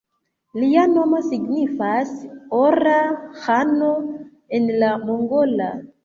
Lia 0.59 0.83
nomo 0.91 1.17
signifas 1.25 2.13
"Ora 2.59 2.93
ĥano" 3.41 3.91
en 4.61 4.65
la 4.85 4.89
mongola. 5.03 5.69